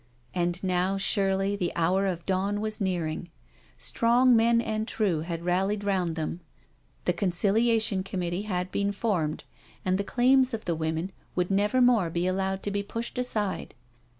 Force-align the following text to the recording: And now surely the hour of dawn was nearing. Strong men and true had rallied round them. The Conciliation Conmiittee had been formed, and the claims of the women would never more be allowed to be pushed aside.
And 0.33 0.63
now 0.63 0.97
surely 0.97 1.55
the 1.55 1.71
hour 1.75 2.07
of 2.07 2.25
dawn 2.25 2.59
was 2.59 2.81
nearing. 2.81 3.29
Strong 3.77 4.35
men 4.35 4.59
and 4.59 4.87
true 4.87 5.19
had 5.19 5.45
rallied 5.45 5.83
round 5.83 6.15
them. 6.15 6.39
The 7.05 7.13
Conciliation 7.13 8.03
Conmiittee 8.03 8.45
had 8.47 8.71
been 8.71 8.93
formed, 8.93 9.43
and 9.85 9.99
the 9.99 10.03
claims 10.03 10.55
of 10.55 10.65
the 10.65 10.73
women 10.73 11.11
would 11.35 11.51
never 11.51 11.81
more 11.81 12.09
be 12.09 12.25
allowed 12.25 12.63
to 12.63 12.71
be 12.71 12.81
pushed 12.81 13.19
aside. 13.19 13.75